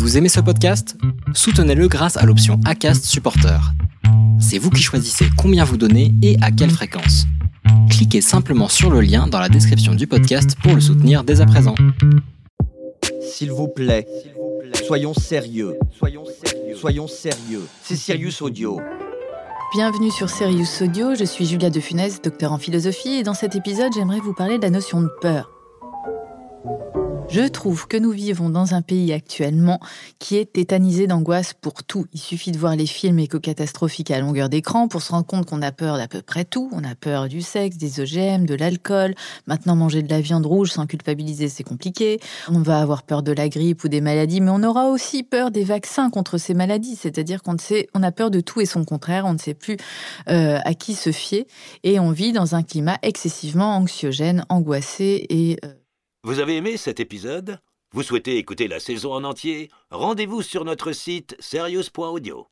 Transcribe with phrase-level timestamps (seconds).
[0.00, 0.96] Vous aimez ce podcast?
[1.34, 3.60] Soutenez-le grâce à l'option ACAST Supporter.
[4.40, 7.26] C'est vous qui choisissez combien vous donnez et à quelle fréquence.
[7.90, 11.46] Cliquez simplement sur le lien dans la description du podcast pour le soutenir dès à
[11.46, 11.74] présent.
[13.20, 14.06] S'il vous plaît,
[14.86, 15.76] soyons sérieux.
[15.98, 16.76] Soyons sérieux.
[16.76, 17.66] Soyons sérieux.
[17.82, 18.80] C'est Sirius Audio.
[19.74, 23.54] Bienvenue sur Serious Audio, je suis Julia de Funès, docteur en philosophie, et dans cet
[23.54, 25.50] épisode, j'aimerais vous parler de la notion de peur.
[27.32, 29.78] Je trouve que nous vivons dans un pays actuellement
[30.18, 32.06] qui est tétanisé d'angoisse pour tout.
[32.12, 35.62] Il suffit de voir les films éco-catastrophiques à longueur d'écran pour se rendre compte qu'on
[35.62, 36.68] a peur d'à peu près tout.
[36.72, 39.14] On a peur du sexe, des OGM, de l'alcool.
[39.46, 42.18] Maintenant, manger de la viande rouge sans culpabiliser, c'est compliqué.
[42.48, 45.52] On va avoir peur de la grippe ou des maladies, mais on aura aussi peur
[45.52, 46.96] des vaccins contre ces maladies.
[46.96, 49.24] C'est-à-dire qu'on sait, on a peur de tout et son contraire.
[49.24, 49.76] On ne sait plus
[50.28, 51.46] euh, à qui se fier
[51.84, 55.68] et on vit dans un climat excessivement anxiogène, angoissé et euh,
[56.22, 57.60] vous avez aimé cet épisode?
[57.92, 59.70] Vous souhaitez écouter la saison en entier?
[59.90, 62.46] Rendez-vous sur notre site serious.audio.